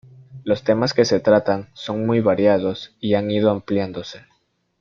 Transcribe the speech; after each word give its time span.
Los 0.45 0.63
temas 0.63 0.95
que 0.95 1.05
se 1.05 1.19
tratan 1.19 1.69
son 1.73 2.07
muy 2.07 2.21
variados 2.21 2.95
y 2.99 3.13
han 3.13 3.29
ido 3.29 3.51
ampliándose. 3.51 4.23